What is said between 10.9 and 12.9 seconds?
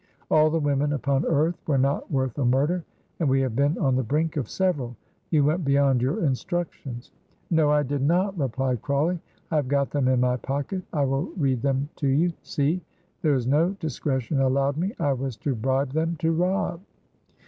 I will read them to you. See!